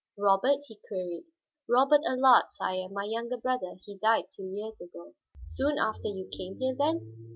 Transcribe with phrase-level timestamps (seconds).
[0.17, 1.25] "Robert?" he queried.
[1.69, 3.75] "Robert Allard, sire, my younger brother.
[3.85, 7.29] He died two years ago." "Soon after you came here, then?"